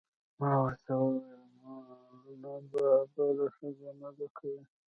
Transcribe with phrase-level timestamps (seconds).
[0.39, 1.43] ما ورته وویل:
[2.41, 4.55] نه، ما بله ښځه نه ده کړې.